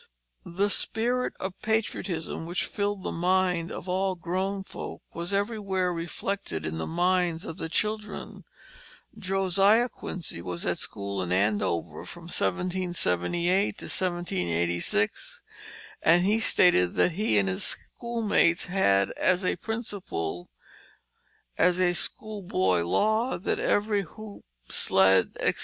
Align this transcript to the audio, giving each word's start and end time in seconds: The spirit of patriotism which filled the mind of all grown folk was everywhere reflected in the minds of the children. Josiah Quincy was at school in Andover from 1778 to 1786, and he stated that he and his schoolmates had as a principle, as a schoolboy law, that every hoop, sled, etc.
The 0.47 0.71
spirit 0.71 1.35
of 1.39 1.61
patriotism 1.61 2.47
which 2.47 2.65
filled 2.65 3.03
the 3.03 3.11
mind 3.11 3.71
of 3.71 3.87
all 3.87 4.15
grown 4.15 4.63
folk 4.63 5.03
was 5.13 5.31
everywhere 5.31 5.93
reflected 5.93 6.65
in 6.65 6.79
the 6.79 6.87
minds 6.87 7.45
of 7.45 7.59
the 7.59 7.69
children. 7.69 8.43
Josiah 9.19 9.87
Quincy 9.89 10.41
was 10.41 10.65
at 10.65 10.79
school 10.79 11.21
in 11.21 11.31
Andover 11.31 12.03
from 12.03 12.23
1778 12.23 13.77
to 13.77 13.85
1786, 13.85 15.43
and 16.01 16.25
he 16.25 16.39
stated 16.39 16.95
that 16.95 17.11
he 17.11 17.37
and 17.37 17.47
his 17.47 17.63
schoolmates 17.63 18.65
had 18.65 19.11
as 19.11 19.45
a 19.45 19.55
principle, 19.57 20.49
as 21.59 21.79
a 21.79 21.93
schoolboy 21.93 22.81
law, 22.81 23.37
that 23.37 23.59
every 23.59 24.01
hoop, 24.01 24.45
sled, 24.67 25.37
etc. 25.39 25.59